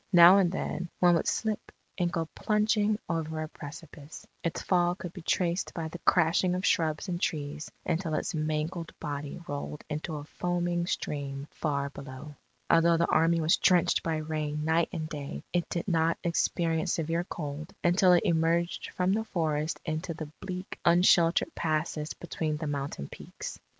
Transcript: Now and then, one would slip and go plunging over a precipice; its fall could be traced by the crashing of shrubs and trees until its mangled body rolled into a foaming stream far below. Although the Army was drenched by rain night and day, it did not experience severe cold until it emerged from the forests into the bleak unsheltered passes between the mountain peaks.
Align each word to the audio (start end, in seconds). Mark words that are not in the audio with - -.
Now 0.13 0.39
and 0.39 0.51
then, 0.51 0.89
one 0.99 1.13
would 1.13 1.27
slip 1.27 1.71
and 1.95 2.11
go 2.11 2.25
plunging 2.33 2.97
over 3.07 3.43
a 3.43 3.47
precipice; 3.47 4.25
its 4.43 4.63
fall 4.63 4.95
could 4.95 5.13
be 5.13 5.21
traced 5.21 5.75
by 5.75 5.89
the 5.89 5.99
crashing 5.99 6.55
of 6.55 6.65
shrubs 6.65 7.07
and 7.07 7.21
trees 7.21 7.69
until 7.85 8.15
its 8.15 8.33
mangled 8.33 8.97
body 8.99 9.39
rolled 9.47 9.83
into 9.91 10.15
a 10.15 10.23
foaming 10.23 10.87
stream 10.87 11.47
far 11.51 11.91
below. 11.91 12.33
Although 12.67 12.97
the 12.97 13.11
Army 13.11 13.41
was 13.41 13.57
drenched 13.57 14.01
by 14.01 14.17
rain 14.17 14.65
night 14.65 14.89
and 14.91 15.07
day, 15.07 15.43
it 15.53 15.69
did 15.69 15.87
not 15.87 16.17
experience 16.23 16.93
severe 16.93 17.23
cold 17.23 17.71
until 17.83 18.13
it 18.13 18.25
emerged 18.25 18.89
from 18.89 19.13
the 19.13 19.23
forests 19.25 19.79
into 19.85 20.15
the 20.15 20.31
bleak 20.41 20.79
unsheltered 20.83 21.53
passes 21.53 22.15
between 22.15 22.57
the 22.57 22.65
mountain 22.65 23.07
peaks. 23.07 23.59